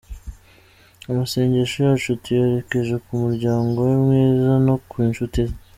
[1.09, 5.55] Amasengesho yacu tuyerekeje ku muryango we mwiza no ku nshuti ze.